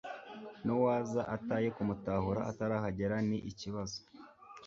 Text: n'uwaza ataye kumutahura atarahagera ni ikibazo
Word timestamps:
n'uwaza 0.65 1.21
ataye 1.35 1.67
kumutahura 1.75 2.41
atarahagera 2.51 3.15
ni 3.29 3.37
ikibazo 3.51 3.99